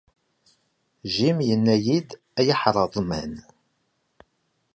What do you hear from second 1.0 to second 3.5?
Jim yenna-yi-d ay aḥreḍman.